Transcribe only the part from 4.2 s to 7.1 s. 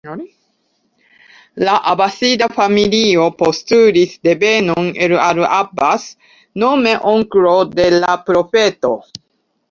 devenon el al-Abbas, nome